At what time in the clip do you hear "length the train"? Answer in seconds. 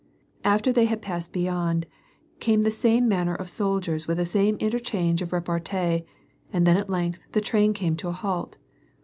6.89-7.71